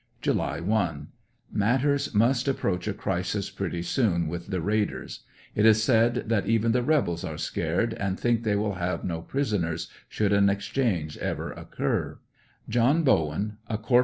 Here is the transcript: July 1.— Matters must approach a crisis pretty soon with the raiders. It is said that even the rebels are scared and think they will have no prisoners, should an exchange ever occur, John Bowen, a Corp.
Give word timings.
July 0.19 0.59
1.— 0.59 1.09
Matters 1.53 2.11
must 2.15 2.47
approach 2.47 2.87
a 2.87 2.93
crisis 2.95 3.51
pretty 3.51 3.83
soon 3.83 4.27
with 4.27 4.47
the 4.47 4.59
raiders. 4.59 5.19
It 5.53 5.63
is 5.63 5.83
said 5.83 6.23
that 6.27 6.47
even 6.47 6.71
the 6.71 6.81
rebels 6.81 7.23
are 7.23 7.37
scared 7.37 7.93
and 7.93 8.19
think 8.19 8.41
they 8.41 8.55
will 8.55 8.73
have 8.81 9.03
no 9.05 9.21
prisoners, 9.21 9.89
should 10.09 10.33
an 10.33 10.49
exchange 10.49 11.19
ever 11.19 11.51
occur, 11.51 12.17
John 12.67 13.03
Bowen, 13.03 13.59
a 13.67 13.77
Corp. 13.77 13.99